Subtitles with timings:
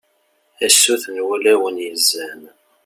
[0.65, 2.41] a sut n wulawen yezzan